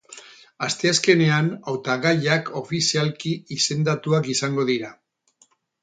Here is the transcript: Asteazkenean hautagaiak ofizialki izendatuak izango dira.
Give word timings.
Asteazkenean 0.67 1.51
hautagaiak 1.73 2.51
ofizialki 2.63 3.37
izendatuak 3.61 4.35
izango 4.39 4.71
dira. 4.75 4.95